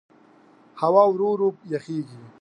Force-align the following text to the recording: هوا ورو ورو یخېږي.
هوا 0.81 1.03
ورو 1.09 1.27
ورو 1.33 1.49
یخېږي. 1.73 2.19